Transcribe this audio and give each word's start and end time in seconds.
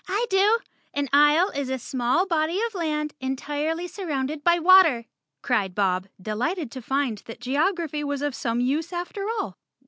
"I 0.19 0.25
do. 0.31 0.57
An 0.95 1.09
isle 1.13 1.51
is 1.51 1.69
a 1.69 1.77
small 1.77 2.25
body 2.25 2.59
of 2.65 2.73
land 2.73 3.13
entirely 3.19 3.87
sur¬ 3.87 4.07
rounded 4.07 4.43
by 4.43 4.57
water," 4.57 5.05
cried 5.43 5.75
Bob, 5.75 6.07
delighted 6.19 6.71
to 6.71 6.81
find 6.81 7.19
that 7.27 7.39
geography 7.39 8.03
was 8.03 8.23
of 8.23 8.33
some 8.33 8.59
use 8.61 8.91
after 8.91 9.29
all. 9.29 9.59